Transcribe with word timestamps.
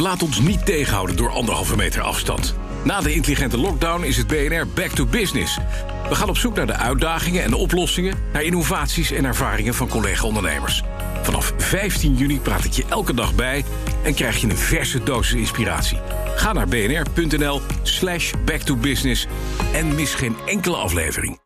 We 0.00 0.06
laten 0.06 0.26
ons 0.26 0.40
niet 0.40 0.66
tegenhouden 0.66 1.16
door 1.16 1.30
anderhalve 1.30 1.76
meter 1.76 2.02
afstand. 2.02 2.54
Na 2.84 3.00
de 3.00 3.14
intelligente 3.14 3.58
lockdown 3.58 4.04
is 4.04 4.16
het 4.16 4.26
BNR 4.26 4.66
back 4.74 4.90
to 4.90 5.06
business. 5.06 5.58
We 6.08 6.14
gaan 6.14 6.28
op 6.28 6.36
zoek 6.36 6.54
naar 6.54 6.66
de 6.66 6.76
uitdagingen 6.76 7.42
en 7.42 7.50
de 7.50 7.56
oplossingen... 7.56 8.18
naar 8.32 8.42
innovaties 8.42 9.10
en 9.10 9.24
ervaringen 9.24 9.74
van 9.74 9.88
collega-ondernemers. 9.88 10.82
Vanaf 11.22 11.52
15 11.56 12.14
juni 12.14 12.40
praat 12.40 12.64
ik 12.64 12.72
je 12.72 12.84
elke 12.88 13.14
dag 13.14 13.34
bij... 13.34 13.64
en 14.02 14.14
krijg 14.14 14.40
je 14.40 14.46
een 14.46 14.56
verse 14.56 15.02
dosis 15.02 15.38
inspiratie. 15.38 15.98
Ga 16.36 16.52
naar 16.52 16.68
bnr.nl 16.68 17.60
slash 17.82 18.32
back 18.44 18.60
to 18.60 18.76
business 18.76 19.26
en 19.72 19.94
mis 19.94 20.14
geen 20.14 20.36
enkele 20.46 20.76
aflevering. 20.76 21.38